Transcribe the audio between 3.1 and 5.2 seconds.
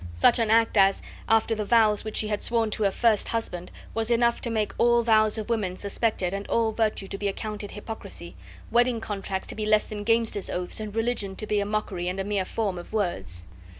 husband, was enough to make all